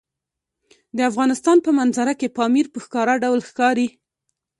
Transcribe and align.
د 0.97 0.99
افغانستان 1.09 1.57
په 1.65 1.71
منظره 1.79 2.13
کې 2.19 2.33
پامیر 2.37 2.65
په 2.73 2.79
ښکاره 2.85 3.15
ډول 3.23 3.39
ښکاري. 3.49 3.87